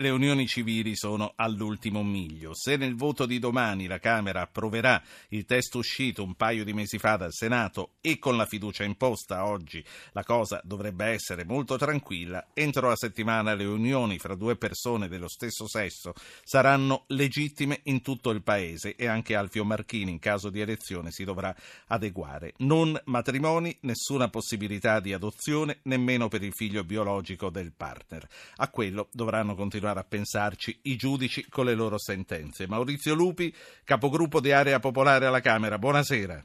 Le 0.00 0.08
unioni 0.08 0.46
civili 0.46 0.96
sono 0.96 1.34
all'ultimo 1.36 2.02
miglio. 2.02 2.54
Se 2.54 2.76
nel 2.76 2.96
voto 2.96 3.26
di 3.26 3.38
domani 3.38 3.86
la 3.86 3.98
Camera 3.98 4.40
approverà 4.40 5.02
il 5.28 5.44
testo 5.44 5.76
uscito 5.76 6.22
un 6.22 6.36
paio 6.36 6.64
di 6.64 6.72
mesi 6.72 6.96
fa 6.96 7.16
dal 7.16 7.34
Senato 7.34 7.96
e 8.00 8.18
con 8.18 8.38
la 8.38 8.46
fiducia 8.46 8.82
imposta 8.82 9.44
oggi 9.44 9.84
la 10.12 10.24
cosa 10.24 10.58
dovrebbe 10.64 11.04
essere 11.04 11.44
molto 11.44 11.76
tranquilla, 11.76 12.46
entro 12.54 12.88
la 12.88 12.96
settimana 12.96 13.52
le 13.52 13.66
unioni 13.66 14.18
fra 14.18 14.34
due 14.36 14.56
persone 14.56 15.06
dello 15.06 15.28
stesso 15.28 15.68
sesso 15.68 16.14
saranno 16.44 17.04
legittime 17.08 17.80
in 17.82 18.00
tutto 18.00 18.30
il 18.30 18.42
Paese 18.42 18.96
e 18.96 19.06
anche 19.06 19.34
Alfio 19.34 19.66
Marchini 19.66 20.12
in 20.12 20.18
caso 20.18 20.48
di 20.48 20.62
elezione 20.62 21.10
si 21.10 21.24
dovrà 21.24 21.54
adeguare. 21.88 22.54
Non 22.60 22.98
matrimoni, 23.04 23.76
nessuna 23.80 24.30
possibilità 24.30 24.98
di 24.98 25.12
adozione, 25.12 25.80
nemmeno 25.82 26.28
per 26.28 26.42
il 26.42 26.54
figlio 26.54 26.84
biologico 26.84 27.50
del 27.50 27.74
partner. 27.76 28.26
A 28.56 28.68
quello 28.70 29.10
dovranno 29.12 29.54
continuare 29.54 29.88
continuare 29.90 30.00
a 30.00 30.04
pensarci 30.04 30.80
i 30.84 30.96
giudici 30.96 31.48
con 31.48 31.64
le 31.64 31.74
loro 31.74 31.98
sentenze. 31.98 32.66
Maurizio 32.66 33.14
Lupi, 33.14 33.52
capogruppo 33.84 34.40
di 34.40 34.52
Area 34.52 34.78
Popolare 34.78 35.26
alla 35.26 35.40
Camera, 35.40 35.78
buonasera. 35.78 36.44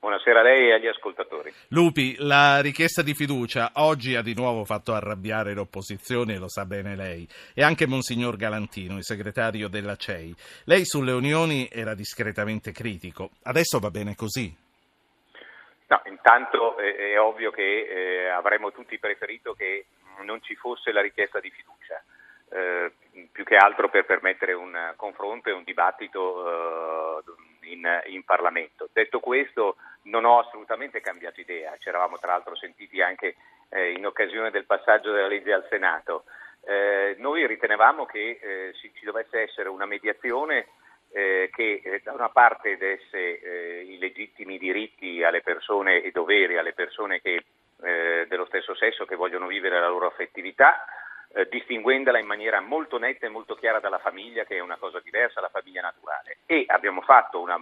Buonasera 0.00 0.40
a 0.40 0.42
lei 0.42 0.68
e 0.68 0.74
agli 0.74 0.86
ascoltatori. 0.86 1.52
Lupi, 1.68 2.16
la 2.18 2.60
richiesta 2.60 3.02
di 3.02 3.14
fiducia 3.14 3.72
oggi 3.74 4.14
ha 4.14 4.22
di 4.22 4.34
nuovo 4.34 4.64
fatto 4.64 4.94
arrabbiare 4.94 5.54
l'opposizione, 5.54 6.38
lo 6.38 6.48
sa 6.48 6.64
bene 6.64 6.94
lei, 6.94 7.26
e 7.54 7.62
anche 7.62 7.86
Monsignor 7.86 8.36
Galantino, 8.36 8.96
il 8.96 9.04
segretario 9.04 9.68
della 9.68 9.96
CEI. 9.96 10.34
Lei 10.64 10.84
sulle 10.84 11.12
unioni 11.12 11.68
era 11.70 11.94
discretamente 11.94 12.70
critico, 12.70 13.30
adesso 13.44 13.80
va 13.80 13.90
bene 13.90 14.14
così? 14.14 14.54
No, 15.88 16.02
intanto 16.04 16.76
è, 16.76 17.12
è 17.12 17.20
ovvio 17.20 17.50
che 17.50 17.62
eh, 17.62 18.28
avremmo 18.28 18.70
tutti 18.70 18.98
preferito 18.98 19.54
che 19.54 19.86
non 20.22 20.42
ci 20.42 20.54
fosse 20.54 20.92
la 20.92 21.00
richiesta 21.00 21.40
di 21.40 21.50
fiducia 21.50 22.02
eh, 22.50 22.92
più 23.30 23.44
che 23.44 23.56
altro 23.56 23.88
per 23.88 24.04
permettere 24.04 24.52
un 24.52 24.92
confronto 24.96 25.48
e 25.48 25.52
un 25.52 25.64
dibattito 25.64 27.22
eh, 27.22 27.70
in, 27.70 28.02
in, 28.06 28.24
Parlamento. 28.24 28.88
Detto 28.92 29.20
questo, 29.20 29.76
non 30.02 30.24
ho 30.24 30.38
assolutamente 30.38 31.00
cambiato 31.00 31.40
idea, 31.40 31.76
ci 31.78 31.88
eravamo 31.88 32.18
tra 32.18 32.32
l'altro 32.32 32.54
sentiti 32.56 33.02
anche 33.02 33.36
eh, 33.70 33.92
in 33.92 34.06
occasione 34.06 34.50
del 34.50 34.64
passaggio 34.64 35.12
della 35.12 35.26
legge 35.26 35.52
al 35.52 35.66
Senato. 35.68 36.24
Eh, 36.64 37.16
noi 37.18 37.46
ritenevamo 37.46 38.04
che 38.06 38.38
eh, 38.40 38.72
ci, 38.74 38.92
dovesse 39.04 39.40
essere 39.40 39.68
una 39.68 39.86
mediazione 39.86 40.66
eh, 41.12 41.48
che 41.52 42.00
da 42.04 42.12
una 42.12 42.28
parte 42.28 42.76
desse 42.76 43.18
i 43.18 43.98
legittimi 43.98 44.58
diritti 44.58 45.22
alle 45.22 45.40
persone 45.40 46.02
e 46.02 46.10
doveri 46.10 46.58
alle 46.58 46.74
persone 46.74 47.22
che, 47.22 47.44
dello 47.78 48.44
stesso 48.46 48.74
sesso 48.74 49.06
che 49.06 49.14
vogliono 49.14 49.46
vivere 49.46 49.80
la 49.80 49.88
loro 49.88 50.06
affettività, 50.06 50.84
eh, 51.34 51.46
distinguendola 51.48 52.18
in 52.18 52.26
maniera 52.26 52.60
molto 52.60 52.98
netta 52.98 53.26
e 53.26 53.30
molto 53.30 53.54
chiara 53.54 53.80
dalla 53.80 53.98
famiglia, 53.98 54.44
che 54.44 54.56
è 54.56 54.60
una 54.60 54.76
cosa 54.76 55.00
diversa, 55.00 55.40
la 55.40 55.50
famiglia 55.50 55.82
naturale. 55.82 56.38
E 56.46 56.64
abbiamo 56.68 57.00
fatto 57.02 57.40
una 57.40 57.58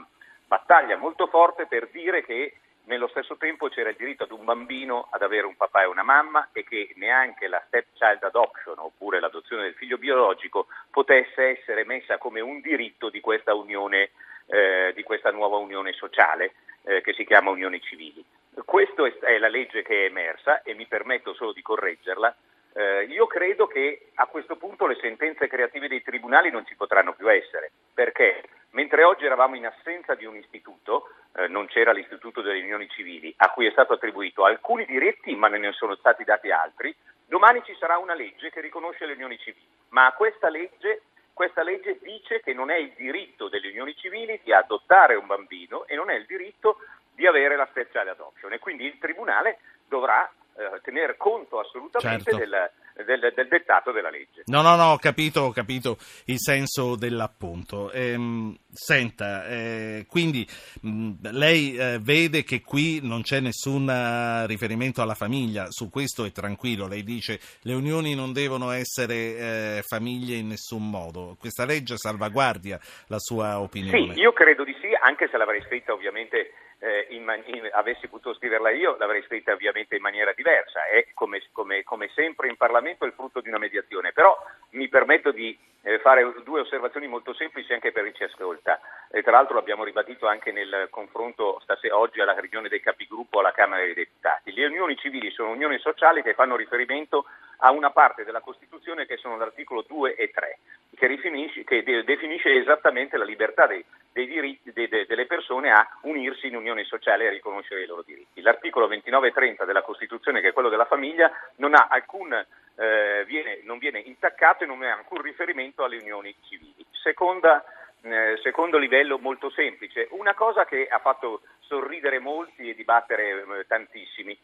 battaglia 0.47 0.97
molto 0.97 1.27
forte 1.27 1.67
per 1.67 1.89
dire 1.91 2.25
che 2.25 2.55
nello 2.87 3.09
stesso 3.09 3.37
tempo 3.37 3.69
c'era 3.69 3.91
il 3.91 3.97
diritto 3.97 4.25
ad 4.25 4.31
un 4.31 4.45
bambino 4.45 5.09
ad 5.11 5.23
avere 5.23 5.47
un 5.47 5.57
papà 5.57 5.83
e 5.83 5.87
una 5.87 6.05
mamma 6.05 6.49
e 6.53 6.63
che 6.63 6.93
neanche 6.97 7.49
la 7.49 7.63
stepchild 7.67 8.23
adoption 8.23 8.79
oppure 8.79 9.19
l'adozione 9.19 9.65
del 9.65 9.75
figlio 9.75 9.99
biologico 9.99 10.69
potesse 10.91 11.59
essere 11.59 11.85
messa 11.85 12.19
come 12.19 12.41
un 12.41 12.61
diritto 12.61 13.09
di 13.09 13.21
questa 13.21 13.55
unione, 13.55 14.11
eh, 14.47 14.93
di 14.95 15.03
questa 15.03 15.33
nuova 15.33 15.57
unione 15.57 15.93
sociale 15.93 16.55
eh, 16.85 17.01
che 17.01 17.13
si 17.15 17.25
chiama 17.25 17.51
unioni 17.51 17.81
civili. 17.81 18.25
Questa 18.65 19.05
è 19.21 19.37
la 19.39 19.49
legge 19.49 19.83
che 19.83 20.03
è 20.03 20.09
emersa 20.09 20.63
e 20.63 20.75
mi 20.75 20.87
permetto 20.87 21.35
solo 21.35 21.53
di 21.53 21.63
correggerla 21.63 22.35
eh, 22.77 23.05
io 23.05 23.27
credo 23.27 23.67
che 23.67 24.11
a 24.17 24.27
questo 24.27 24.57
punto 24.57 24.87
le 24.87 24.99
sentenze 25.01 25.49
creative 25.49 25.89
dei 25.89 26.03
tribunali 26.03 26.51
non 26.51 26.67
ci 26.67 26.77
potranno 26.77 27.15
più 27.15 27.33
essere, 27.33 27.73
perché 27.95 28.43
mentre 28.73 29.03
oggi 29.03 29.25
eravamo 29.25 29.57
in 29.57 29.65
assenza 29.65 30.15
di 30.15 30.27
un 30.27 30.37
istituto, 30.37 31.09
eh, 31.37 31.49
non 31.49 31.67
c'era 31.69 31.93
l'istituto 31.93 32.43
delle 32.43 32.61
unioni 32.61 32.87
civili, 32.91 33.33
a 33.39 33.49
cui 33.49 33.65
è 33.65 33.71
stato 33.71 33.95
attribuito 33.95 34.45
alcuni 34.45 34.85
diritti, 34.85 35.35
ma 35.35 35.49
ne 35.49 35.73
sono 35.73 35.97
stati 35.97 36.23
dati 36.23 36.51
altri, 36.51 36.95
domani 37.25 37.63
ci 37.65 37.75
sarà 37.79 37.97
una 37.97 38.15
legge 38.15 38.51
che 38.51 38.61
riconosce 38.61 39.07
le 39.07 39.15
unioni 39.15 39.39
civili, 39.39 39.67
ma 39.89 40.13
questa 40.13 40.51
legge, 40.51 41.05
questa 41.33 41.63
legge 41.63 41.99
dice 42.03 42.41
che 42.41 42.53
non 42.53 42.71
è 42.71 42.77
il 42.77 42.93
diritto 42.95 43.49
delle 43.49 43.69
unioni 43.69 43.97
civili 43.97 44.39
di 44.45 44.53
adottare 44.53 45.15
un 45.15 45.27
bambino 45.27 45.87
e 45.87 45.95
non 45.95 46.11
è 46.11 46.15
il 46.15 46.27
diritto 46.27 46.77
di 47.15 47.27
avere 47.27 47.57
la 47.57 47.67
speciale 47.71 48.11
adoption. 48.11 48.53
E 48.53 48.59
quindi 48.59 48.85
il 48.85 48.99
Tribunale 48.99 49.61
dovrà 49.89 50.31
eh, 50.57 50.81
tener 50.83 51.17
conto 51.17 51.59
assolutamente 51.61 52.31
certo. 52.31 52.39
del, 52.39 53.05
del, 53.05 53.33
del, 53.35 53.49
dettato 53.49 53.93
della 53.93 54.11
legge. 54.11 54.43
No, 54.47 54.63
no, 54.63 54.75
no, 54.77 54.93
ho 54.93 54.99
capito, 54.99 55.43
ho 55.43 55.51
capito 55.51 55.99
il 56.27 56.39
senso 56.39 56.97
dell'appunto. 56.97 57.91
Ehm, 57.93 58.57
senta, 58.73 59.47
eh, 59.47 60.07
quindi 60.09 60.47
mh, 60.83 61.31
lei 61.33 61.77
eh, 61.77 61.99
vede 62.01 62.43
che 62.43 62.63
qui 62.63 63.01
non 63.03 63.23
c'è 63.23 63.41
nessun 63.41 63.89
eh, 63.89 64.47
riferimento 64.47 65.03
alla 65.03 65.15
famiglia, 65.15 65.67
su 65.71 65.91
questo 65.91 66.25
è 66.25 66.33
tranquillo, 66.33 66.87
lei 66.87 67.03
dice 67.03 67.39
le 67.63 67.75
unioni 67.75 68.15
non 68.15 68.33
devono 68.33 68.71
essere 68.71 69.15
eh, 69.15 69.83
famiglie 69.87 70.37
in 70.37 70.49
nessun 70.49 70.89
modo. 70.89 71.37
Questa 71.39 71.65
legge 71.65 71.97
salvaguardia 71.97 72.79
la 73.09 73.19
sua 73.19 73.61
opinione? 73.61 74.15
Sì, 74.15 74.21
io 74.21 74.33
credo 74.33 74.65
di 74.65 74.75
sì, 74.81 74.89
anche 75.03 75.29
se 75.31 75.37
l'avrei 75.37 75.63
scritta 75.63 75.93
ovviamente 75.93 76.53
eh, 76.79 77.07
in, 77.11 77.43
in, 77.47 77.69
avessi 77.73 78.09
potuto 78.09 78.35
scriverla 78.35 78.71
io 78.71 78.97
l'avrei 78.99 79.23
scritta 79.23 79.53
ovviamente 79.53 79.97
in 79.97 80.03
maniera 80.03 80.33
diversa, 80.33 80.87
è 80.87 81.07
come, 81.15 81.43
come, 81.53 81.83
come, 81.85 82.11
sempre 82.15 82.49
in 82.49 82.57
Parlamento 82.57 83.05
il 83.05 83.13
frutto 83.13 83.41
di 83.41 83.49
una 83.49 83.59
mediazione, 83.59 84.13
però 84.13 84.37
mi 84.71 84.89
permetto 84.89 85.33
di 85.33 85.57
eh, 85.83 85.99
fare 86.01 86.35
due 86.45 86.61
osservazioni 86.61 87.07
molto 87.07 87.33
semplici 87.33 87.73
anche 87.73 87.93
per 87.93 88.05
chi 88.05 88.15
ci 88.15 88.25
ascolta, 88.25 88.81
e 89.11 89.23
tra 89.23 89.33
l'altro 89.33 89.55
l'abbiamo 89.55 89.85
ribadito 89.85 90.27
anche 90.27 90.53
nel 90.53 90.89
confronto 90.91 91.61
stasera, 91.63 91.97
oggi 91.97 92.21
alla 92.21 92.39
riunione 92.39 92.69
dei 92.69 92.81
capigruppo 92.81 93.39
alla 93.39 93.53
Camera 93.53 93.83
dei 93.83 93.95
Deputati. 93.95 94.53
Le 94.53 94.67
unioni 94.67 94.97
civili 94.97 95.31
sono 95.31 95.51
unioni 95.51 95.79
sociali 95.79 96.23
che 96.23 96.35
fanno 96.35 96.57
riferimento 96.57 97.25
a 97.59 97.71
una 97.71 97.91
parte 97.91 98.25
della 98.25 98.41
Costituzione 98.41 99.07
che 99.07 99.17
sono 99.17 99.37
l'articolo 99.37 99.85
2 99.87 100.15
e 100.15 100.31
3, 100.31 100.59
che, 100.97 101.65
che 101.65 101.83
de- 101.83 102.05
definisce 102.05 102.53
esattamente 102.53 103.17
la 103.17 103.25
libertà 103.25 103.67
dei, 103.67 103.85
dei 104.13 104.27
diritti 104.27 104.73
de- 104.73 104.89
de- 104.89 105.07
delle 105.07 105.27
persone 105.27 105.71
a 105.71 105.87
unirsi 106.03 106.47
in 106.47 106.57
unione 106.57 106.85
sociale 106.85 107.25
e 107.25 107.27
a 107.29 107.31
riconoscere 107.31 107.83
i 107.83 107.87
loro 107.87 108.03
diritti. 108.03 108.41
L'articolo 108.41 108.87
29 108.87 109.29
e 109.29 109.33
30 109.33 109.65
della 109.65 109.83
Costituzione, 109.83 110.41
che 110.41 110.49
è 110.49 110.53
quello 110.53 110.69
della 110.69 110.87
famiglia, 110.87 111.31
non, 111.57 111.75
alcun, 111.75 112.33
eh, 112.33 113.25
viene, 113.27 113.61
non 113.63 113.79
viene 113.79 114.01
intaccato 114.01 114.65
e 114.65 114.67
non 114.67 114.83
ha 114.83 114.95
alcun 114.95 115.21
riferimento 115.21 115.85
alle 115.85 115.99
unioni 115.99 116.35
civili. 116.47 116.85
Seconda 116.91 117.65
eh, 118.03 118.39
secondo 118.43 118.79
livello 118.79 119.19
molto 119.19 119.51
semplice, 119.51 120.07
una 120.11 120.35
cosa 120.35 120.65
che 120.65 120.87
ha 120.87 120.99
fatto 120.99 121.43
sorridere 121.61 122.19
molti 122.19 122.71
e 122.71 122.75
dibattere 122.75 123.31
eh, 123.31 123.67
tantissimi. 123.67 124.39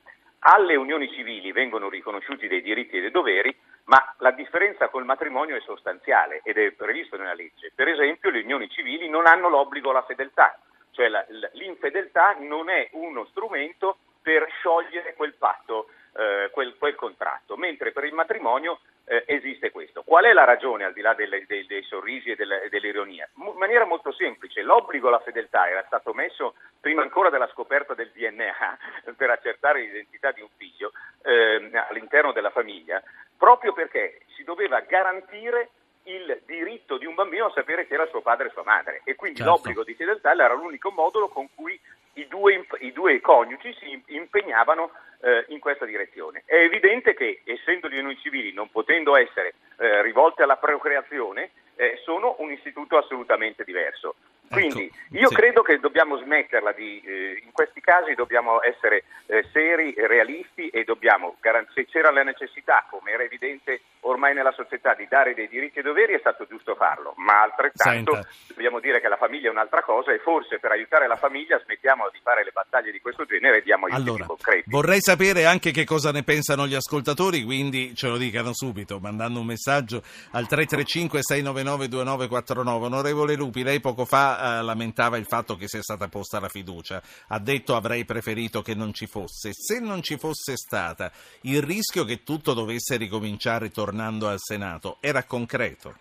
Alle 0.45 0.75
unioni 0.75 1.09
civili 1.13 1.53
vengono 1.53 1.89
riconosciuti 1.89 2.49
dei 2.49 2.63
diritti 2.63 2.97
e 2.97 3.01
dei 3.01 3.13
doveri, 3.13 3.57
ma 3.85 4.15
la 4.19 4.33
differenza 4.33 4.89
col 4.89 5.05
matrimonio 5.05 5.55
è 5.55 5.61
sostanziale 5.61 6.41
ed 6.43 6.59
è 6.59 6.73
previsto 6.73 7.17
nella 7.17 7.35
legge. 7.35 7.71
Per 7.73 7.87
esempio 7.87 8.31
le 8.31 8.41
unioni 8.41 8.69
civili 8.69 9.09
non 9.09 9.27
hanno 9.27 9.49
l'obbligo 9.49 9.91
alla 9.91 10.03
fedeltà, 10.03 10.59
cioè 10.91 11.09
la, 11.09 11.25
l'infedeltà 11.53 12.37
non 12.41 12.71
è 12.71 12.89
uno 12.93 13.25
strumento 13.27 13.99
per 14.21 14.49
sciogliere 14.59 15.15
quel 15.15 15.35
patto, 15.35 15.91
eh, 16.17 16.51
quel, 16.51 16.77
quel 16.77 16.97
contratto, 16.97 17.57
mentre 17.57 17.93
per 17.93 18.05
il 18.05 18.15
matrimonio 18.15 18.81
eh, 19.13 19.25
esiste 19.27 19.71
questo. 19.71 20.03
Qual 20.03 20.25
è 20.25 20.33
la 20.33 20.45
ragione, 20.45 20.85
al 20.85 20.95
di 20.95 21.03
là 21.03 21.13
delle, 21.13 21.45
dei, 21.47 21.67
dei, 21.67 21.83
sorrisi 21.83 22.31
e 22.31 22.35
delle, 22.35 22.67
dell'ironia? 22.71 23.29
In 23.37 23.53
maniera 23.59 23.85
molto 23.85 24.11
semplice, 24.11 24.63
l'obbligo 24.63 25.09
alla 25.09 25.21
fedeltà 25.21 25.69
era 25.69 25.85
stato 25.87 26.15
messo 26.15 26.55
prima 26.81 27.03
ancora 27.03 27.29
della 27.29 27.49
scoperta 27.53 27.93
del 27.93 28.11
DNA 28.11 28.79
per 29.15 29.29
accertare 29.29 29.83
l'identità 29.83 30.33
di 30.33 30.41
un 30.41 30.49
figlio 30.57 30.93
eh, 31.25 31.71
all'interno 31.91 32.33
della 32.33 32.49
famiglia, 32.49 33.03
proprio 33.37 33.75
perché 33.75 34.21
si 34.35 34.45
doveva 34.45 34.81
garantire 34.81 35.69
il 36.05 36.41
diritto 36.47 36.97
di 36.97 37.05
un 37.05 37.15
bambino 37.15 37.47
a 37.47 37.53
sapere 37.55 37.87
chi 37.87 37.93
era 37.93 38.07
suo 38.07 38.23
padre 38.23 38.49
e 38.49 38.51
sua 38.51 38.65
madre 38.65 39.03
e 39.05 39.15
quindi 39.15 39.39
certo. 39.39 39.53
l'obbligo 39.53 39.85
di 39.85 39.95
fedeltà 39.95 40.33
era 40.33 40.53
l'unico 40.53 40.91
modulo 40.91 41.29
con 41.29 41.47
cui 41.55 41.79
i 42.15 42.27
due, 42.29 42.67
i 42.81 42.93
due 42.93 43.21
coniugi 43.21 43.75
si 43.79 44.03
impegnavano 44.09 44.91
eh, 45.21 45.45
in 45.49 45.61
questa 45.61 45.85
direzione. 45.85 46.43
È 46.45 46.57
evidente 46.57 47.15
che, 47.15 47.41
essendo 47.45 47.89
le 47.89 47.99
unioni 47.99 48.19
civili 48.19 48.53
non 48.53 48.71
potendo 48.71 49.17
essere 49.17 49.55
eh, 49.79 50.03
rivolte 50.03 50.43
alla 50.43 50.57
procreazione, 50.57 51.51
eh, 51.77 51.99
sono 52.05 52.37
un 52.39 52.53
istituto 52.53 52.99
assolutamente 52.99 53.65
diverso. 53.65 54.17
Ecco, 54.45 54.55
Quindi 54.55 54.85
ecco, 54.85 55.17
io 55.17 55.29
sì. 55.29 55.35
credo 55.35 55.63
che 55.63 55.79
dobbiamo 55.79 56.19
smetterla 56.19 56.73
di, 56.73 57.01
eh, 57.05 57.41
in 57.43 57.53
questi 57.53 57.81
casi 57.81 58.15
dobbiamo 58.15 58.63
essere 58.63 59.05
eh, 59.27 59.45
seri, 59.53 59.95
realisti 59.97 60.69
e 60.69 60.85
dobbiamo, 60.85 61.37
se 61.75 61.87
c'era 61.87 62.11
la 62.11 62.23
necessità, 62.23 62.87
come 62.91 63.13
era 63.13 63.23
evidente 63.23 63.81
ormai 64.05 64.35
nella 64.35 64.53
società 64.53 64.95
di 64.95 65.07
dare 65.09 65.35
dei 65.35 65.49
diritti 65.49 65.79
e 65.79 65.83
doveri 65.83 66.15
è 66.15 66.19
stato 66.19 66.47
giusto 66.49 66.75
farlo, 66.75 67.15
ma 67.17 67.43
altrettanto 67.43 68.15
Senta. 68.15 68.29
dobbiamo 68.49 68.81
dire 68.81 69.01
che 69.01 69.09
la 69.09 69.17
famiglia 69.17 69.49
è 69.49 69.51
un'altra 69.51 69.83
cosa 69.83 70.13
e 70.13 70.19
forse 70.19 70.59
per 70.59 70.73
aiutare 70.73 71.07
la 71.07 71.17
famiglia 71.17 71.61
smettiamo 71.63 72.09
di 72.13 72.19
fare 72.23 72.45
le 72.45 72.51
battaglie 72.53 72.91
di 72.91 73.01
questo 73.01 73.25
genere 73.25 73.59
e 73.59 73.63
diamo 73.63 73.87
aiuti 73.87 74.01
Allora, 74.09 74.27
concreti. 74.27 74.71
vorrei 74.71 75.01
sapere 75.01 75.45
anche 75.47 75.71
che 75.71 75.85
cosa 75.85 76.11
ne 76.11 76.23
pensano 76.23 76.67
gli 76.67 76.75
ascoltatori, 76.75 77.45
quindi 77.45 77.95
ce 77.95 78.09
lo 78.09 78.17
dicano 78.17 78.53
subito, 78.53 78.99
mandando 78.99 79.41
un 79.41 79.47
messaggio 79.47 80.03
al 80.33 80.47
335-699-2949. 80.51 82.83
Onorevole 82.83 83.35
Lupi, 83.35 83.63
lei 83.63 83.81
poco 83.81 84.05
fa 84.05 84.59
eh, 84.59 84.63
lamentava 84.63 85.17
il 85.17 85.27
fatto 85.27 85.57
che 85.57 85.69
sia 85.69 85.83
stata 85.83 86.09
posta 86.09 86.41
la 86.41 86.49
fiducia, 86.49 87.01
ha 87.29 87.39
detto 87.39 87.77
avrei 87.77 88.05
preferito 88.05 88.63
che 88.63 88.75
non 88.75 88.93
ci 88.93 89.07
fosse. 89.07 89.51
Se 89.53 89.79
non 89.81 90.03
ci 90.03 90.19
fosse 90.19 90.57
stata, 90.57 91.11
il 91.43 91.63
rischio 91.63 92.05
che 92.05 92.23
tutto 92.23 92.55
dovesse 92.55 92.97
ricominciare 92.97 93.71
tornando 93.93 94.27
al 94.27 94.39
Senato 94.39 94.97
era 95.01 95.23
concreto? 95.25 95.95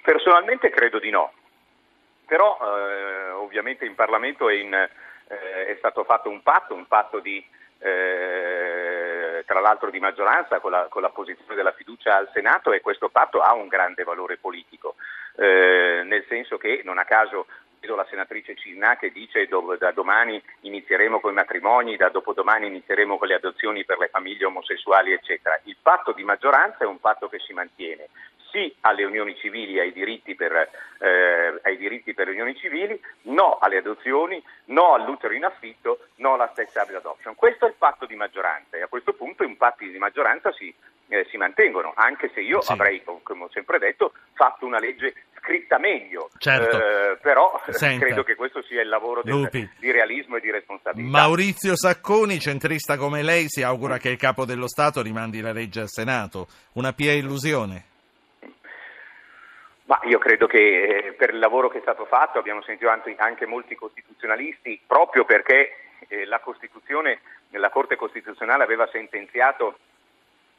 Personalmente 0.00 0.70
credo 0.70 1.00
di 1.00 1.10
no, 1.10 1.32
però 2.24 2.56
eh, 2.60 3.30
ovviamente 3.30 3.84
in 3.84 3.96
Parlamento 3.96 4.48
è, 4.48 4.54
in, 4.54 4.72
eh, 4.72 5.66
è, 5.66 5.74
stato 5.78 6.04
fatto 6.04 6.28
un 6.28 6.40
patto, 6.42 6.74
un 6.74 6.86
patto 6.86 7.18
di, 7.18 7.44
eh, 7.80 9.42
tra 9.44 9.58
l'altro 9.58 9.90
di 9.90 9.98
maggioranza 9.98 10.60
con 10.60 10.70
la, 10.70 10.86
con 10.88 11.02
la, 11.02 11.10
posizione 11.10 11.56
della 11.56 11.72
fiducia 11.72 12.16
al 12.16 12.30
Senato 12.32 12.72
e 12.72 12.80
questo 12.80 13.08
patto 13.08 13.40
ha 13.40 13.52
un 13.52 13.66
grande 13.66 14.04
valore 14.04 14.36
politico, 14.36 14.94
eh, 15.36 16.02
nel 16.04 16.24
senso 16.28 16.58
che 16.58 16.82
non 16.84 16.98
a 16.98 17.04
caso 17.04 17.46
vedo 17.84 17.96
la 17.96 18.06
senatrice 18.08 18.56
Cisnà 18.56 18.96
che 18.96 19.12
dice 19.12 19.46
dove, 19.46 19.76
da 19.76 19.92
domani 19.92 20.42
inizieremo 20.60 21.20
con 21.20 21.32
i 21.32 21.34
matrimoni, 21.34 21.96
da 21.96 22.08
dopodomani 22.08 22.66
inizieremo 22.66 23.18
con 23.18 23.28
le 23.28 23.34
adozioni 23.34 23.84
per 23.84 23.98
le 23.98 24.08
famiglie 24.08 24.46
omosessuali, 24.46 25.12
eccetera. 25.12 25.60
Il 25.64 25.76
patto 25.80 26.12
di 26.12 26.24
maggioranza 26.24 26.78
è 26.78 26.86
un 26.86 26.98
patto 26.98 27.28
che 27.28 27.38
si 27.38 27.52
mantiene 27.52 28.08
sì 28.50 28.72
alle 28.82 29.02
unioni 29.02 29.36
civili, 29.36 29.80
ai 29.80 29.92
diritti 29.92 30.36
per, 30.36 30.70
eh, 30.98 31.60
ai 31.62 31.76
diritti 31.76 32.14
per 32.14 32.26
le 32.26 32.32
unioni 32.32 32.54
civili, 32.54 32.98
no 33.22 33.58
alle 33.58 33.78
adozioni, 33.78 34.40
no 34.66 34.94
all'utero 34.94 35.34
in 35.34 35.44
affitto, 35.44 36.06
no 36.16 36.34
alla 36.34 36.52
child 36.54 36.94
adoption. 36.94 37.34
Questo 37.34 37.66
è 37.66 37.68
il 37.68 37.74
patto 37.76 38.06
di 38.06 38.14
maggioranza 38.14 38.76
e 38.76 38.82
a 38.82 38.86
questo 38.86 39.12
punto 39.12 39.42
i 39.42 39.54
patti 39.56 39.90
di 39.90 39.98
maggioranza 39.98 40.52
si, 40.52 40.72
eh, 41.08 41.26
si 41.28 41.36
mantengono, 41.36 41.94
anche 41.96 42.30
se 42.32 42.42
io 42.42 42.60
sì. 42.60 42.70
avrei, 42.70 43.02
come 43.02 43.42
ho 43.42 43.50
sempre 43.50 43.80
detto, 43.80 44.12
fatto 44.34 44.64
una 44.64 44.78
legge 44.78 45.14
scritta 45.44 45.78
meglio, 45.78 46.30
certo. 46.38 46.76
eh, 46.78 47.18
però 47.20 47.60
Senta. 47.68 48.06
credo 48.06 48.22
che 48.24 48.34
questo 48.34 48.62
sia 48.62 48.80
il 48.80 48.88
lavoro 48.88 49.22
del, 49.22 49.48
di 49.78 49.90
realismo 49.92 50.36
e 50.36 50.40
di 50.40 50.50
responsabilità. 50.50 51.10
Maurizio 51.10 51.76
Sacconi, 51.76 52.40
centrista 52.40 52.96
come 52.96 53.22
lei, 53.22 53.44
si 53.48 53.62
augura 53.62 53.98
che 53.98 54.08
il 54.08 54.16
Capo 54.16 54.46
dello 54.46 54.66
Stato 54.66 55.02
rimandi 55.02 55.40
la 55.40 55.52
legge 55.52 55.80
al 55.80 55.90
Senato. 55.90 56.46
Una 56.72 56.92
pia 56.92 57.12
illusione? 57.12 57.92
Ma 59.86 60.00
io 60.04 60.18
credo 60.18 60.46
che 60.46 60.58
eh, 60.58 61.12
per 61.12 61.34
il 61.34 61.38
lavoro 61.38 61.68
che 61.68 61.78
è 61.78 61.82
stato 61.82 62.06
fatto 62.06 62.38
abbiamo 62.38 62.62
sentito 62.62 62.88
anche 62.88 63.44
molti 63.44 63.74
costituzionalisti, 63.74 64.80
proprio 64.86 65.26
perché 65.26 65.76
eh, 66.08 66.24
la 66.24 66.40
Costituzione, 66.40 67.20
la 67.50 67.68
Corte 67.68 67.96
Costituzionale 67.96 68.64
aveva 68.64 68.88
sentenziato 68.90 69.78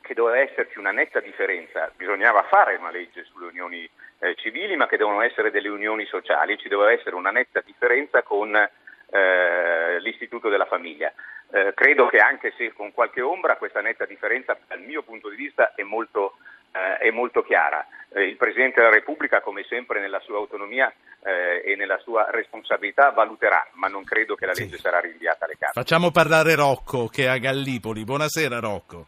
che 0.01 0.13
doveva 0.13 0.37
esserci 0.37 0.77
una 0.77 0.91
netta 0.91 1.19
differenza, 1.19 1.91
bisognava 1.95 2.43
fare 2.43 2.75
una 2.75 2.91
legge 2.91 3.23
sulle 3.23 3.47
unioni 3.47 3.89
eh, 4.19 4.35
civili, 4.35 4.75
ma 4.75 4.87
che 4.87 4.97
devono 4.97 5.21
essere 5.21 5.51
delle 5.51 5.69
unioni 5.69 6.05
sociali, 6.05 6.57
ci 6.57 6.69
doveva 6.69 6.91
essere 6.91 7.15
una 7.15 7.31
netta 7.31 7.61
differenza 7.61 8.23
con 8.23 8.55
eh, 8.55 9.99
l'istituto 9.99 10.49
della 10.49 10.65
famiglia. 10.65 11.13
Eh, 11.51 11.73
credo 11.75 12.07
che 12.07 12.17
anche 12.17 12.53
se 12.57 12.73
con 12.73 12.91
qualche 12.91 13.21
ombra 13.21 13.57
questa 13.57 13.81
netta 13.81 14.05
differenza 14.05 14.57
dal 14.67 14.81
mio 14.81 15.03
punto 15.03 15.29
di 15.29 15.35
vista 15.35 15.73
è 15.75 15.83
molto 15.83 16.37
eh, 16.75 16.97
è 16.97 17.11
molto 17.11 17.41
chiara. 17.41 17.85
Eh, 18.09 18.27
il 18.27 18.35
Presidente 18.35 18.81
della 18.81 18.93
Repubblica, 18.93 19.41
come 19.41 19.63
sempre 19.67 20.01
nella 20.01 20.19
sua 20.19 20.37
autonomia 20.37 20.91
eh, 21.23 21.61
e 21.63 21.75
nella 21.75 21.97
sua 21.99 22.29
responsabilità, 22.29 23.11
valuterà, 23.11 23.65
ma 23.73 23.87
non 23.87 24.03
credo 24.03 24.35
che 24.35 24.45
la 24.45 24.53
legge 24.53 24.75
sì. 24.75 24.81
sarà 24.81 24.99
rinviata 24.99 25.45
alle 25.45 25.55
Camere. 25.57 25.79
Facciamo 25.79 26.11
parlare 26.11 26.55
Rocco, 26.55 27.07
che 27.07 27.23
è 27.23 27.27
a 27.27 27.37
Gallipoli. 27.37 28.03
Buonasera 28.03 28.59
Rocco. 28.59 29.07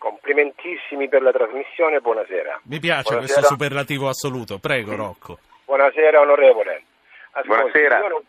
Complimentissimi 0.00 1.10
per 1.10 1.20
la 1.20 1.30
trasmissione, 1.30 2.00
buonasera. 2.00 2.62
Mi 2.64 2.80
piace 2.80 3.10
buonasera. 3.10 3.40
questo 3.40 3.52
superlativo 3.52 4.08
assoluto. 4.08 4.58
Prego 4.58 4.96
Rocco. 4.96 5.38
Buonasera 5.66 6.18
onorevole. 6.18 6.84
Ascolti, 7.32 7.48
buonasera. 7.48 8.08
Non, 8.08 8.22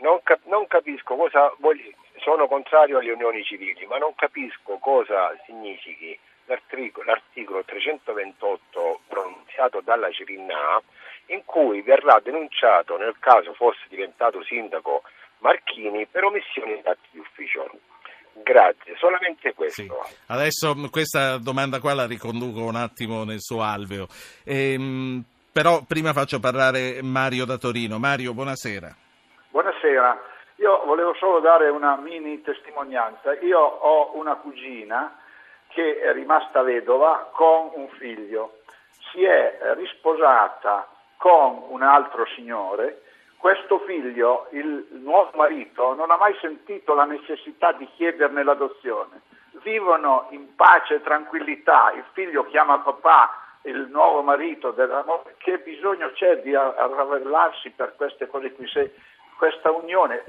non, 0.00 0.20
cap- 0.22 0.44
non 0.44 0.66
capisco 0.66 1.16
cosa 1.16 1.50
voglio 1.60 1.90
sono 2.18 2.46
contrario 2.46 2.98
alle 2.98 3.12
unioni 3.12 3.42
civili, 3.42 3.86
ma 3.86 3.96
non 3.96 4.14
capisco 4.14 4.76
cosa 4.76 5.34
significhi 5.46 6.18
l'articolo 6.44 7.64
328 7.64 9.00
pronunziato 9.08 9.80
dalla 9.80 10.10
Cirinna 10.10 10.80
in 11.28 11.42
cui 11.46 11.80
verrà 11.80 12.20
denunciato 12.22 12.98
nel 12.98 13.16
caso 13.18 13.54
fosse 13.54 13.80
diventato 13.88 14.42
sindaco 14.44 15.04
Marchini 15.38 16.06
per 16.06 16.24
omissione 16.24 16.74
di 16.74 16.82
atti 16.84 17.08
di 17.12 17.18
ufficio. 17.18 17.70
Grazie, 18.42 18.96
solamente 18.98 19.54
questo. 19.54 19.82
Sì. 19.82 19.90
Adesso 20.26 20.74
questa 20.90 21.38
domanda 21.38 21.80
qua 21.80 21.94
la 21.94 22.06
riconduco 22.06 22.64
un 22.64 22.76
attimo 22.76 23.24
nel 23.24 23.40
suo 23.40 23.62
alveo. 23.62 24.06
Ehm, 24.44 25.22
però 25.52 25.82
prima 25.86 26.12
faccio 26.12 26.40
parlare 26.40 27.00
Mario 27.02 27.44
da 27.44 27.56
Torino. 27.58 27.98
Mario, 27.98 28.34
buonasera. 28.34 28.94
Buonasera. 29.50 30.20
Io 30.56 30.82
volevo 30.84 31.14
solo 31.14 31.40
dare 31.40 31.68
una 31.68 31.96
mini 31.96 32.42
testimonianza. 32.42 33.34
Io 33.40 33.58
ho 33.60 34.16
una 34.16 34.34
cugina 34.34 35.16
che 35.68 36.00
è 36.00 36.12
rimasta 36.12 36.62
vedova 36.62 37.30
con 37.32 37.70
un 37.74 37.88
figlio, 37.98 38.58
si 39.12 39.24
è 39.24 39.58
risposata 39.76 40.88
con 41.16 41.64
un 41.68 41.82
altro 41.82 42.26
signore, 42.34 43.02
questo 43.44 43.80
figlio, 43.80 44.46
il 44.52 44.86
nuovo 45.02 45.28
marito, 45.34 45.92
non 45.92 46.10
ha 46.10 46.16
mai 46.16 46.34
sentito 46.40 46.94
la 46.94 47.04
necessità 47.04 47.72
di 47.72 47.86
chiederne 47.94 48.42
l'adozione, 48.42 49.20
vivono 49.62 50.28
in 50.30 50.54
pace 50.54 50.94
e 50.94 51.02
tranquillità, 51.02 51.92
il 51.94 52.04
figlio 52.14 52.46
chiama 52.46 52.78
papà, 52.78 53.58
il 53.64 53.88
nuovo 53.90 54.22
marito 54.22 54.70
dell'amore, 54.70 55.34
che 55.36 55.58
bisogno 55.58 56.10
c'è 56.12 56.40
di 56.40 56.54
arravellarsi 56.54 57.68
per 57.72 57.92
queste 57.96 58.28
cose 58.28 58.50
qui? 58.54 58.66
Se 58.66 58.94
questa 59.36 59.70
unione, 59.70 60.24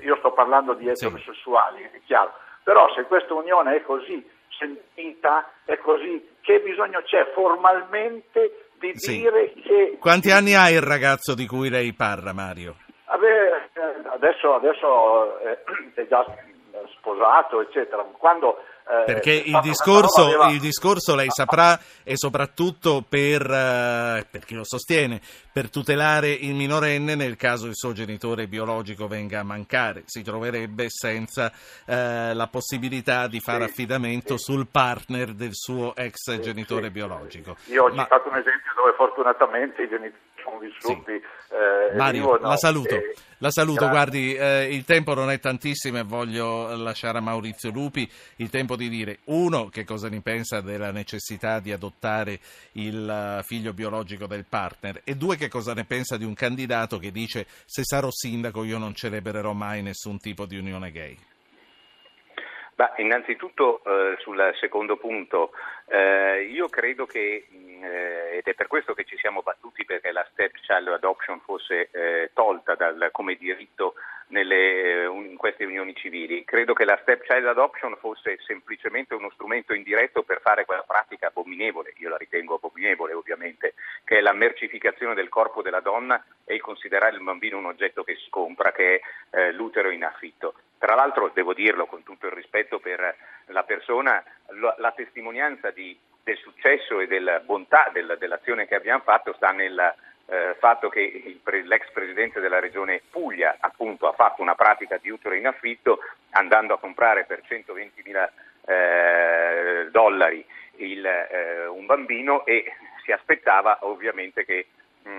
io 0.00 0.16
sto 0.16 0.32
parlando 0.32 0.72
di 0.72 0.88
eterosessuali, 0.88 1.88
è 1.92 2.00
chiaro, 2.06 2.32
però 2.64 2.92
se 2.92 3.04
questa 3.04 3.34
unione 3.34 3.76
è 3.76 3.82
così 3.82 4.28
sentita, 4.58 5.48
è 5.64 5.78
così, 5.78 6.28
che 6.40 6.58
bisogno 6.58 7.02
c'è 7.02 7.30
formalmente 7.34 8.67
di 8.78 8.92
sì. 8.94 9.18
dire 9.18 9.52
che... 9.62 9.96
Quanti 10.00 10.30
anni 10.30 10.54
ha 10.54 10.68
il 10.70 10.82
ragazzo 10.82 11.34
di 11.34 11.46
cui 11.46 11.68
lei 11.68 11.92
parla, 11.92 12.32
Mario? 12.32 12.76
Vabbè, 13.06 14.10
adesso, 14.12 14.54
adesso 14.54 15.40
eh, 15.40 15.58
è 15.94 16.06
già 16.06 16.24
sposato, 16.98 17.60
eccetera. 17.60 18.02
Quando 18.02 18.58
eh, 18.58 18.62
Perché 19.04 19.32
il 19.32 19.58
discorso, 19.62 20.24
aveva... 20.24 20.48
il 20.48 20.60
discorso, 20.60 21.14
lei 21.14 21.28
saprà, 21.28 21.78
è 22.02 22.14
soprattutto 22.14 23.04
per, 23.06 23.42
uh, 23.42 24.24
per, 24.30 24.44
chi 24.46 24.54
lo 24.54 24.64
sostiene, 24.64 25.20
per 25.52 25.68
tutelare 25.68 26.30
il 26.30 26.54
minorenne 26.54 27.14
nel 27.14 27.36
caso 27.36 27.66
il 27.66 27.74
suo 27.74 27.92
genitore 27.92 28.46
biologico 28.46 29.06
venga 29.06 29.40
a 29.40 29.42
mancare. 29.42 30.04
Si 30.06 30.22
troverebbe 30.22 30.88
senza 30.88 31.52
uh, 31.52 32.32
la 32.32 32.48
possibilità 32.50 33.26
di 33.26 33.40
fare 33.40 33.64
sì, 33.64 33.70
affidamento 33.70 34.38
sì. 34.38 34.44
sul 34.44 34.66
partner 34.68 35.34
del 35.34 35.52
suo 35.52 35.94
ex 35.94 36.14
sì, 36.14 36.40
genitore 36.40 36.90
biologico. 36.90 37.56
Io 37.66 37.84
ho 37.84 37.92
Ma... 37.92 38.04
citato 38.04 38.30
un 38.30 38.36
esempio 38.36 38.72
dove 38.74 38.94
fortunatamente 38.96 39.82
i 39.82 39.88
genitori 39.88 40.27
sono 40.42 40.58
vissuti. 40.58 41.12
Eh, 41.12 41.96
Mario, 41.96 42.20
vivono, 42.20 42.48
la 42.48 42.56
saluto. 42.56 42.94
Eh, 42.94 43.14
la 43.38 43.50
saluto, 43.50 43.86
grazie. 43.86 43.94
guardi, 43.94 44.34
eh, 44.34 44.74
il 44.74 44.84
tempo 44.84 45.14
non 45.14 45.30
è 45.30 45.38
tantissimo 45.38 45.98
e 45.98 46.02
voglio 46.02 46.74
lasciare 46.76 47.18
a 47.18 47.20
Maurizio 47.20 47.70
Lupi 47.70 48.10
il 48.36 48.50
tempo 48.50 48.74
di 48.74 48.88
dire, 48.88 49.18
uno, 49.24 49.68
che 49.68 49.84
cosa 49.84 50.08
ne 50.08 50.20
pensa 50.20 50.60
della 50.60 50.90
necessità 50.90 51.60
di 51.60 51.72
adottare 51.72 52.40
il 52.72 53.40
figlio 53.44 53.72
biologico 53.72 54.26
del 54.26 54.44
partner 54.44 55.02
e 55.04 55.14
due, 55.14 55.36
che 55.36 55.48
cosa 55.48 55.72
ne 55.72 55.84
pensa 55.84 56.16
di 56.16 56.24
un 56.24 56.34
candidato 56.34 56.98
che 56.98 57.12
dice 57.12 57.46
se 57.64 57.84
sarò 57.84 58.08
sindaco 58.10 58.64
io 58.64 58.78
non 58.78 58.94
celebrerò 58.94 59.52
mai 59.52 59.82
nessun 59.82 60.18
tipo 60.18 60.44
di 60.44 60.56
unione 60.56 60.90
gay. 60.90 61.16
Bah, 62.78 62.92
innanzitutto 62.98 63.82
eh, 63.82 64.16
sul 64.20 64.54
secondo 64.60 64.96
punto, 64.96 65.50
eh, 65.86 66.44
io 66.44 66.68
credo 66.68 67.06
che, 67.06 67.48
eh, 67.50 68.36
ed 68.36 68.44
è 68.44 68.54
per 68.54 68.68
questo 68.68 68.94
che 68.94 69.02
ci 69.02 69.16
siamo 69.16 69.42
battuti 69.42 69.84
perché 69.84 70.12
la 70.12 70.24
stepchild 70.30 70.86
adoption 70.86 71.40
fosse 71.40 71.88
eh, 71.90 72.30
tolta 72.34 72.76
dal, 72.76 73.08
come 73.10 73.34
diritto 73.34 73.94
nelle, 74.28 75.06
in 75.06 75.36
queste 75.36 75.64
unioni 75.64 75.92
civili, 75.96 76.44
credo 76.44 76.72
che 76.72 76.84
la 76.84 76.96
stepchild 77.02 77.48
adoption 77.48 77.96
fosse 77.96 78.38
semplicemente 78.46 79.12
uno 79.14 79.30
strumento 79.30 79.74
indiretto 79.74 80.22
per 80.22 80.40
fare 80.40 80.64
quella 80.64 80.84
pratica 80.86 81.26
abominevole, 81.26 81.94
io 81.96 82.10
la 82.10 82.16
ritengo 82.16 82.54
abominevole 82.54 83.12
ovviamente, 83.12 83.74
che 84.04 84.18
è 84.18 84.20
la 84.20 84.32
mercificazione 84.32 85.14
del 85.14 85.28
corpo 85.28 85.62
della 85.62 85.80
donna 85.80 86.24
e 86.44 86.54
il 86.54 86.60
considerare 86.60 87.16
il 87.16 87.24
bambino 87.24 87.58
un 87.58 87.66
oggetto 87.66 88.04
che 88.04 88.14
si 88.14 88.30
compra, 88.30 88.70
che 88.70 89.00
è 89.30 89.36
eh, 89.36 89.52
l'utero 89.52 89.90
in 89.90 90.04
affitto. 90.04 90.54
Tra 90.78 90.94
l'altro, 90.94 91.30
devo 91.34 91.54
dirlo 91.54 91.86
con 91.86 92.02
tutto 92.02 92.26
il 92.26 92.32
rispetto 92.32 92.78
per 92.78 93.16
la 93.46 93.62
persona, 93.64 94.22
la 94.76 94.92
testimonianza 94.92 95.70
di 95.70 95.98
del 96.28 96.36
successo 96.36 97.00
e 97.00 97.06
della 97.06 97.40
bontà 97.40 97.88
del, 97.90 98.16
dell'azione 98.18 98.66
che 98.66 98.74
abbiamo 98.74 99.02
fatto 99.02 99.32
sta 99.32 99.50
nel 99.50 99.94
eh, 100.26 100.54
fatto 100.58 100.90
che 100.90 101.00
il, 101.00 101.40
l'ex 101.66 101.90
presidente 101.90 102.40
della 102.40 102.60
regione 102.60 103.00
Puglia 103.10 103.56
appunto 103.60 104.06
ha 104.06 104.12
fatto 104.12 104.42
una 104.42 104.54
pratica 104.54 104.98
di 104.98 105.08
utero 105.08 105.34
in 105.34 105.46
affitto 105.46 106.00
andando 106.30 106.74
a 106.74 106.78
comprare 106.78 107.24
per 107.24 107.40
120 107.46 108.02
mila 108.04 108.30
eh, 108.66 109.88
dollari 109.90 110.44
il, 110.76 111.06
eh, 111.06 111.66
un 111.66 111.86
bambino 111.86 112.44
e 112.44 112.74
si 113.04 113.10
aspettava 113.10 113.78
ovviamente 113.80 114.44
che 114.44 114.66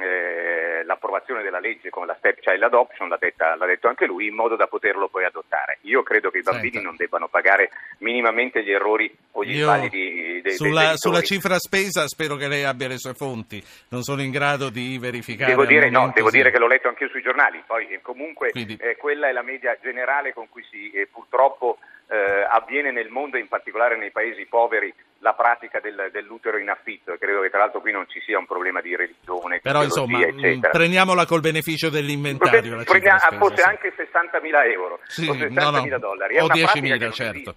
eh, 0.01 0.83
l'approvazione 0.85 1.41
della 1.41 1.59
legge 1.59 1.89
con 1.89 2.05
la 2.05 2.15
step 2.17 2.39
child 2.39 2.63
adoption, 2.63 3.09
l'ha, 3.09 3.17
detta, 3.19 3.55
l'ha, 3.55 3.65
detto 3.65 3.87
anche 3.87 4.05
lui, 4.05 4.27
in 4.27 4.35
modo 4.35 4.55
da 4.55 4.67
poterlo 4.67 5.07
poi 5.07 5.25
adottare. 5.25 5.79
Io 5.81 6.03
credo 6.03 6.29
che 6.29 6.39
i 6.39 6.41
bambini 6.41 6.73
Senta. 6.73 6.87
non 6.87 6.95
debbano 6.95 7.27
pagare 7.27 7.71
minimamente 7.99 8.63
gli 8.63 8.71
errori 8.71 9.13
o 9.31 9.43
gli 9.43 9.59
sbagli 9.59 9.89
di, 9.89 10.41
dei, 10.41 10.53
sulla, 10.53 10.95
sulla 10.95 11.21
cifra 11.21 11.57
spesa 11.57 12.07
spero 12.07 12.35
che 12.35 12.47
lei 12.47 12.63
abbia 12.63 12.87
le 12.87 12.97
sue 12.97 13.13
fonti, 13.13 13.63
non 13.89 14.03
sono 14.03 14.21
in 14.21 14.31
grado 14.31 14.69
di 14.69 14.97
verificare. 14.97 15.51
Devo, 15.51 15.65
dire, 15.65 15.89
no, 15.89 16.11
devo 16.13 16.29
dire, 16.29 16.51
che 16.51 16.59
l'ho 16.59 16.67
letto 16.67 16.87
anche 16.87 17.03
io 17.05 17.09
sui 17.09 17.21
giornali, 17.21 17.63
poi 17.65 17.87
eh, 17.87 18.01
comunque 18.01 18.51
Quindi... 18.51 18.77
eh, 18.79 18.95
quella 18.97 19.29
è 19.29 19.31
la 19.31 19.43
media 19.43 19.77
generale 19.81 20.33
con 20.33 20.49
cui 20.49 20.63
si 20.69 20.89
eh, 20.91 21.07
purtroppo 21.11 21.79
eh, 22.09 22.47
avviene 22.49 22.91
nel 22.91 23.09
mondo 23.09 23.37
e 23.37 23.39
in 23.39 23.47
particolare 23.47 23.95
nei 23.95 24.11
paesi 24.11 24.45
poveri 24.45 24.91
la 25.19 25.33
pratica 25.33 25.79
del, 25.79 26.09
dell'utero 26.11 26.57
in 26.57 26.69
affitto 26.69 27.13
e 27.13 27.19
credo 27.19 27.41
che 27.41 27.49
tra 27.49 27.59
l'altro 27.59 27.81
qui 27.81 27.91
non 27.91 28.05
ci 28.07 28.19
sia 28.21 28.39
un 28.39 28.45
problema 28.45 28.81
di 28.81 28.95
religione. 28.95 29.59
Però 29.59 29.83
insomma, 29.83 30.21
eccetera. 30.21 30.69
prendiamola 30.69 31.25
col 31.25 31.41
beneficio 31.41 31.89
dell'inventario. 31.89 32.83
Prendiamo, 32.83 33.19
fosse 33.37 33.61
anche 33.61 33.93
60.000 33.95 34.71
euro 34.71 34.99
sì, 35.07 35.27
o 35.27 35.33
60.000 35.33 35.51
no, 35.51 35.69
no. 35.69 35.99
dollari. 35.99 36.39
O 36.39 36.47
10.000 36.47 37.11
certo. 37.11 37.53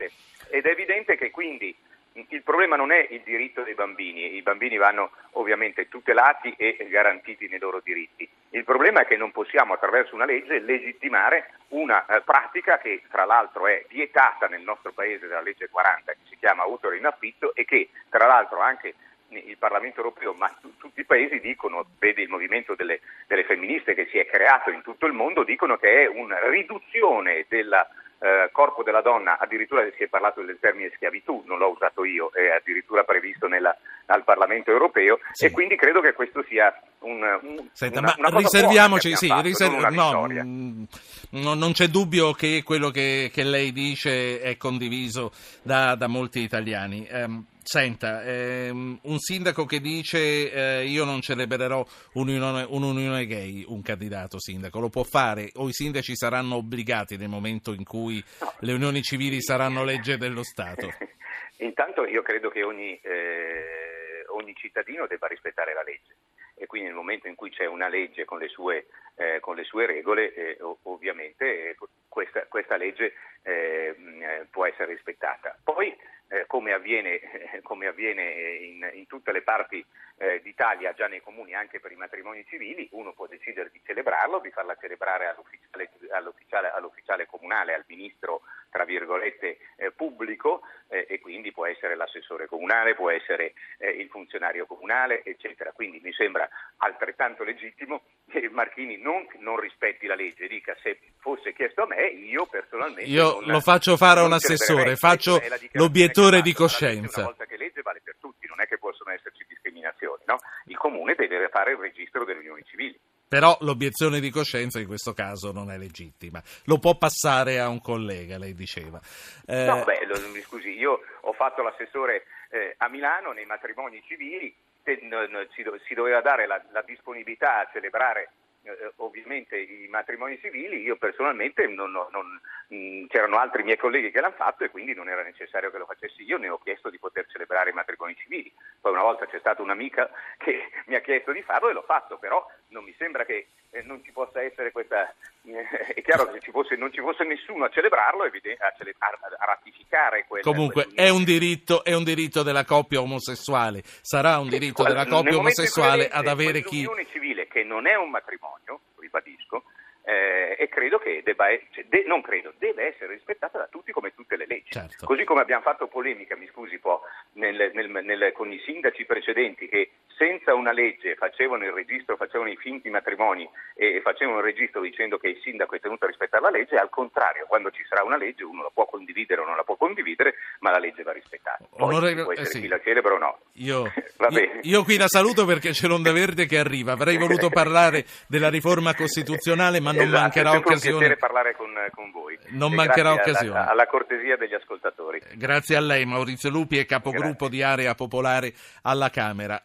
Ed 0.50 0.66
è 0.66 0.70
evidente 0.70 1.16
che 1.16 1.30
quindi 1.30 1.74
il 2.14 2.42
problema 2.42 2.76
non 2.76 2.92
è 2.92 3.06
il 3.10 3.22
diritto 3.22 3.62
dei 3.62 3.74
bambini, 3.74 4.34
i 4.34 4.42
bambini 4.42 4.76
vanno 4.76 5.10
ovviamente 5.32 5.88
tutelati 5.88 6.54
e 6.56 6.86
garantiti 6.90 7.48
nei 7.48 7.58
loro 7.58 7.80
diritti. 7.82 8.28
Il 8.50 8.64
problema 8.64 9.00
è 9.00 9.06
che 9.06 9.16
non 9.16 9.30
possiamo 9.30 9.72
attraverso 9.72 10.14
una 10.14 10.26
legge 10.26 10.58
legittimare 10.58 11.52
una 11.68 12.04
eh, 12.04 12.20
pratica 12.20 12.78
che 12.78 13.02
tra 13.10 13.24
l'altro 13.24 13.66
è 13.66 13.84
vietata 13.88 14.46
nel 14.46 14.60
nostro 14.60 14.92
paese 14.92 15.26
dalla 15.26 15.40
legge 15.40 15.70
40 15.70 16.12
che 16.12 16.18
si 16.28 16.36
chiama 16.36 16.66
utero 16.66 16.94
in 16.94 17.06
affitto 17.06 17.54
e 17.54 17.64
che 17.64 17.88
tra 18.10 18.26
l'altro 18.26 18.60
anche 18.60 18.94
il 19.28 19.56
Parlamento 19.56 20.00
europeo, 20.00 20.34
ma 20.34 20.54
tutti 20.78 21.00
i 21.00 21.04
paesi 21.04 21.40
dicono, 21.40 21.86
vedi 21.98 22.20
il 22.20 22.28
movimento 22.28 22.74
delle, 22.74 23.00
delle 23.26 23.44
femministe 23.44 23.94
che 23.94 24.06
si 24.10 24.18
è 24.18 24.26
creato 24.26 24.70
in 24.70 24.82
tutto 24.82 25.06
il 25.06 25.14
mondo, 25.14 25.42
dicono 25.42 25.78
che 25.78 26.02
è 26.02 26.06
una 26.06 26.38
riduzione 26.50 27.46
della 27.48 27.88
eh, 28.22 28.50
corpo 28.52 28.82
della 28.82 29.00
donna, 29.00 29.36
addirittura 29.38 29.84
si 29.96 30.04
è 30.04 30.08
parlato 30.08 30.42
del 30.42 30.58
termine 30.60 30.92
schiavitù, 30.94 31.42
non 31.46 31.58
l'ho 31.58 31.70
usato 31.70 32.04
io, 32.04 32.30
è 32.32 32.50
addirittura 32.50 33.02
previsto 33.02 33.48
nella, 33.48 33.76
al 34.06 34.22
Parlamento 34.22 34.70
europeo 34.70 35.18
sì. 35.32 35.46
e 35.46 35.50
quindi 35.50 35.76
credo 35.76 36.00
che 36.00 36.12
questo 36.12 36.44
sia 36.44 36.72
un, 37.02 37.22
un, 37.42 37.68
Senta, 37.72 38.00
una, 38.00 38.14
una 38.18 38.38
riserviamoci, 38.38 39.14
sì, 39.16 39.26
fatto, 39.26 39.42
riserv- 39.42 39.88
no, 39.90 40.26
mm, 40.28 40.82
no, 41.30 41.54
non 41.54 41.72
c'è 41.72 41.88
dubbio 41.88 42.32
che 42.32 42.62
quello 42.64 42.90
che, 42.90 43.30
che 43.32 43.42
lei 43.44 43.72
dice 43.72 44.40
è 44.40 44.56
condiviso 44.56 45.32
da, 45.62 45.94
da 45.94 46.06
molti 46.06 46.40
italiani. 46.40 47.06
Um, 47.10 47.46
Senta, 47.64 48.24
ehm, 48.24 48.98
un 49.02 49.18
sindaco 49.18 49.64
che 49.66 49.80
dice 49.80 50.52
eh, 50.52 50.84
io 50.84 51.04
non 51.04 51.20
celebrerò 51.20 51.84
un'unione, 52.14 52.66
un'unione, 52.68 53.24
gay, 53.26 53.64
un 53.68 53.82
candidato 53.82 54.40
sindaco, 54.40 54.80
lo 54.80 54.88
può 54.88 55.04
fare 55.04 55.50
o 55.54 55.68
i 55.68 55.72
sindaci 55.72 56.16
saranno 56.16 56.56
obbligati 56.56 57.16
nel 57.16 57.28
momento 57.28 57.72
in 57.72 57.84
cui 57.84 58.22
no. 58.40 58.52
le 58.60 58.72
unioni 58.72 59.00
civili 59.02 59.40
saranno 59.40 59.84
legge 59.84 60.16
dello 60.16 60.42
Stato? 60.42 60.88
Intanto 61.58 62.04
io 62.04 62.22
credo 62.22 62.50
che 62.50 62.64
ogni, 62.64 62.98
eh, 63.00 64.24
ogni 64.34 64.54
cittadino 64.56 65.06
debba 65.06 65.28
rispettare 65.28 65.72
la 65.72 65.84
legge 65.84 66.16
e 66.62 66.66
quindi 66.66 66.86
nel 66.86 66.96
momento 66.96 67.26
in 67.26 67.34
cui 67.34 67.50
c'è 67.50 67.66
una 67.66 67.88
legge 67.88 68.24
con 68.24 68.38
le 68.38 68.46
sue, 68.46 68.86
eh, 69.16 69.40
con 69.40 69.56
le 69.56 69.64
sue 69.64 69.84
regole, 69.84 70.32
eh, 70.32 70.56
ovviamente 70.84 71.70
eh, 71.70 71.76
questa, 72.06 72.46
questa 72.46 72.76
legge 72.76 73.14
eh, 73.42 74.46
può 74.50 74.66
essere 74.66 74.92
rispettata. 74.92 75.56
Poi 75.62 75.96
eh, 76.28 76.46
come 76.46 76.72
avviene, 76.72 77.20
come 77.62 77.86
avviene 77.86 78.22
in, 78.22 78.90
in, 78.94 79.06
tutte 79.06 79.32
le 79.32 79.42
parti 79.42 79.84
eh, 80.16 80.40
d'Italia, 80.42 80.94
già 80.94 81.06
nei 81.06 81.20
comuni 81.20 81.54
anche 81.54 81.78
per 81.78 81.92
i 81.92 81.96
matrimoni 81.96 82.44
civili, 82.46 82.88
uno 82.92 83.12
può 83.12 83.26
decidere 83.26 83.70
di 83.70 83.82
celebrarlo, 83.84 84.40
di 84.40 84.50
farla 84.50 84.76
celebrare 84.80 85.26
all'ufficiale, 85.28 85.90
all'ufficiale, 86.10 86.70
all'ufficiale 86.70 87.26
comunale, 87.26 87.74
al 87.74 87.84
ministro 87.86 88.42
tra 88.70 88.84
virgolette 88.84 89.58
eh, 89.76 89.92
pubblico 89.92 90.62
eh, 90.88 91.06
e 91.06 91.20
quindi 91.20 91.52
può 91.52 91.66
essere 91.66 91.94
l'assessore 91.94 92.46
comunale, 92.46 92.94
può 92.94 93.10
essere 93.10 93.52
eh, 93.76 93.90
il 93.90 94.08
funzionario 94.08 94.64
comunale, 94.64 95.22
eccetera. 95.24 95.72
Quindi 95.72 96.00
mi 96.02 96.12
sembra 96.14 96.48
altrettanto 96.78 97.44
legittimo 97.44 98.04
che 98.30 98.48
Marchini 98.48 98.96
non, 98.96 99.26
non 99.40 99.60
rispetti 99.60 100.06
la 100.06 100.14
legge, 100.14 100.48
dica 100.48 100.74
se 100.82 100.98
fosse 101.18 101.52
chiesto 101.52 101.82
a 101.82 101.86
me, 101.86 102.06
io 102.06 102.46
personalmente... 102.46 103.10
Io 103.10 103.31
non, 103.40 103.52
lo 103.52 103.60
faccio 103.60 103.96
fare 103.96 104.20
a 104.20 104.24
un 104.24 104.32
assessore, 104.32 104.96
faccio 104.96 105.40
l'obiettore 105.72 106.42
di 106.42 106.52
coscienza. 106.52 107.20
Una 107.20 107.28
volta 107.28 107.44
che 107.46 107.56
legge 107.56 107.82
vale 107.82 108.00
per 108.02 108.16
tutti, 108.18 108.46
non 108.46 108.60
è 108.60 108.66
che 108.66 108.78
possono 108.78 109.10
esserci 109.10 109.44
discriminazioni, 109.48 110.22
no? 110.26 110.38
Il 110.66 110.76
comune 110.76 111.14
deve 111.14 111.48
fare 111.48 111.72
il 111.72 111.78
registro 111.78 112.24
delle 112.24 112.40
unioni 112.40 112.62
civili. 112.64 112.98
Però 113.32 113.56
l'obiezione 113.60 114.20
di 114.20 114.28
coscienza 114.30 114.78
in 114.78 114.86
questo 114.86 115.14
caso 115.14 115.52
non 115.52 115.70
è 115.70 115.78
legittima. 115.78 116.42
Lo 116.66 116.78
può 116.78 116.98
passare 116.98 117.60
a 117.60 117.68
un 117.68 117.80
collega, 117.80 118.36
lei 118.36 118.52
diceva. 118.52 119.00
Eh... 119.46 119.64
No, 119.64 119.84
beh, 119.84 120.04
lo, 120.04 120.28
mi 120.28 120.40
scusi, 120.42 120.68
io 120.76 121.00
ho 121.20 121.32
fatto 121.32 121.62
l'assessore 121.62 122.24
eh, 122.50 122.74
a 122.76 122.88
Milano 122.90 123.32
nei 123.32 123.46
matrimoni 123.46 124.02
civili, 124.06 124.54
eh, 124.82 124.98
no, 125.02 125.26
no, 125.28 125.46
si, 125.54 125.64
si, 125.86 125.94
doveva 125.94 126.20
dare 126.20 126.46
la, 126.46 126.62
la 126.72 126.82
disponibilità 126.82 127.60
a 127.60 127.70
celebrare 127.72 128.32
eh, 128.64 128.92
ovviamente 128.96 129.58
i 129.58 129.88
matrimoni 129.88 130.38
civili, 130.40 130.82
io 130.82 130.96
personalmente 130.96 131.66
non, 131.66 131.90
non, 131.90 132.06
non, 132.10 132.40
mm, 132.72 133.06
c'erano 133.06 133.38
altri 133.38 133.62
miei 133.64 133.76
colleghi 133.76 134.10
che 134.10 134.20
l'hanno 134.20 134.34
fatto 134.36 134.64
e 134.64 134.70
quindi 134.70 134.94
non 134.94 135.08
era 135.08 135.22
necessario 135.22 135.70
che 135.70 135.78
lo 135.78 135.86
facessi 135.86 136.22
io, 136.22 136.38
ne 136.38 136.48
ho 136.48 136.58
chiesto 136.58 136.88
di 136.88 136.98
poter 136.98 137.26
celebrare 137.26 137.70
i 137.70 137.74
matrimoni 137.74 138.14
civili. 138.16 138.52
Poi 138.80 138.92
una 138.92 139.02
volta 139.02 139.26
c'è 139.26 139.38
stata 139.40 139.62
un'amica 139.62 140.08
che 140.38 140.70
mi 140.86 140.94
ha 140.94 141.00
chiesto 141.00 141.32
di 141.32 141.42
farlo 141.42 141.70
e 141.70 141.72
l'ho 141.72 141.82
fatto, 141.82 142.18
però 142.18 142.46
non 142.68 142.84
mi 142.84 142.94
sembra 142.96 143.24
che 143.24 143.48
eh, 143.70 143.82
non 143.82 144.02
ci 144.04 144.12
possa 144.12 144.42
essere 144.42 144.70
questa... 144.70 145.12
Eh, 145.44 145.94
è 145.94 146.02
chiaro 146.02 146.30
che 146.30 146.38
ci 146.40 146.50
fosse, 146.52 146.76
non 146.76 146.92
ci 146.92 147.00
fosse 147.00 147.24
nessuno 147.24 147.64
a 147.64 147.70
celebrarlo, 147.70 148.22
a, 148.22 148.30
cele, 148.30 148.94
a, 148.98 149.44
ratificare 149.44 150.24
quel... 150.28 150.42
Comunque 150.42 150.88
è 150.94 151.08
un, 151.08 151.24
diritto, 151.24 151.82
è 151.82 151.94
un, 151.94 152.04
diritto, 152.04 152.42
della 152.42 152.64
coppia 152.64 153.00
omosessuale, 153.00 153.82
sarà 153.84 154.38
un 154.38 154.48
diritto 154.48 154.84
della 154.84 155.06
coppia 155.06 155.36
omosessuale 155.36 156.08
ad 156.08 156.28
avere 156.28 156.62
chi... 156.62 156.86
civile 157.10 157.31
che 157.52 157.62
non 157.62 157.86
è 157.86 157.94
un 157.94 158.10
matrimonio, 158.10 158.80
ribadisco, 158.98 159.64
eh, 160.04 160.56
e 160.58 160.68
credo 160.68 160.98
che 160.98 161.22
debba, 161.22 161.46
cioè, 161.70 161.84
de, 161.84 162.02
non 162.06 162.22
credo, 162.22 162.52
deve 162.58 162.86
essere 162.86 163.12
rispettata 163.12 163.58
da 163.58 163.68
tutti 163.68 163.92
come 163.92 164.14
tutte 164.14 164.36
le 164.36 164.46
leggi. 164.46 164.70
Certo. 164.70 165.06
Così 165.06 165.24
come 165.24 165.42
abbiamo 165.42 165.62
fatto 165.62 165.86
polemica, 165.86 166.36
mi 166.36 166.48
scusi 166.48 166.74
un 166.74 166.80
po', 166.80 167.02
nel, 167.34 167.70
nel, 167.74 167.88
nel, 167.88 168.32
con 168.32 168.50
i 168.50 168.58
sindaci 168.60 169.04
precedenti 169.04 169.68
che 169.68 169.90
senza 170.16 170.54
una 170.54 170.72
legge 170.72 171.14
facevano 171.14 171.64
il 171.64 171.72
registro, 171.72 172.16
facevano 172.16 172.50
i 172.50 172.56
finti 172.56 172.90
matrimoni 172.90 173.48
e 173.74 174.00
facevano 174.02 174.38
il 174.38 174.44
registro 174.44 174.80
dicendo 174.80 175.18
che 175.18 175.28
il 175.28 175.40
sindaco 175.42 175.74
è 175.74 175.80
tenuto 175.80 176.04
a 176.04 176.08
rispettare 176.08 176.42
la 176.42 176.50
legge, 176.50 176.76
al 176.76 176.90
contrario, 176.90 177.46
quando 177.46 177.70
ci 177.70 177.84
sarà 177.88 178.02
una 178.02 178.16
legge 178.16 178.44
uno 178.44 178.62
la 178.62 178.70
può 178.72 178.86
condividere 178.86 179.40
o 179.40 179.44
non 179.44 179.56
la 179.56 179.64
può 179.64 179.76
condividere, 179.76 180.34
ma 180.60 180.70
la 180.70 180.78
legge 180.78 181.02
va 181.02 181.12
rispettata. 181.12 181.64
Poi 181.70 181.88
Onorevole, 181.88 182.22
può 182.22 182.32
essere 182.32 182.48
eh 182.48 182.50
sì. 182.50 182.60
chi 182.60 182.68
la 182.68 182.80
celebra 182.82 183.14
o 183.14 183.18
no. 183.18 183.38
Io, 183.54 183.90
io, 184.30 184.50
io, 184.62 184.84
qui 184.84 184.96
la 184.96 185.08
saluto 185.08 185.44
perché 185.44 185.70
c'è 185.70 185.86
l'onda 185.86 186.12
verde 186.12 186.46
che 186.46 186.58
arriva, 186.58 186.92
avrei 186.92 187.16
voluto 187.16 187.48
parlare 187.50 188.04
della 188.28 188.48
riforma 188.48 188.94
costituzionale, 188.94 189.80
ma 189.80 189.92
non 189.92 190.06
esatto, 190.06 190.20
mancherà 190.20 190.52
occasione. 190.52 191.06
È 191.06 191.08
un 191.10 191.16
parlare 191.18 191.56
con, 191.56 191.74
con 191.92 192.10
voi. 192.10 192.38
Non 192.48 192.72
e 192.72 192.76
mancherà 192.76 193.12
occasione. 193.12 193.58
Alla, 193.58 193.70
alla, 193.70 193.86
cortesia 193.86 194.36
degli 194.36 194.54
ascoltatori. 194.54 195.20
Grazie 195.34 195.76
a 195.76 195.80
lei, 195.80 196.04
Maurizio 196.04 196.50
Lupi 196.50 196.78
è 196.78 196.86
capogruppo 196.86 197.48
grazie. 197.48 197.50
di 197.50 197.62
Area 197.62 197.94
Popolare 197.94 198.52
alla 198.82 199.10
Camera. 199.10 199.60